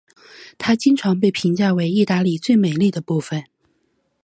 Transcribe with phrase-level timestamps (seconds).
[0.57, 3.43] 它经常被评价为意大利的最美丽的部分。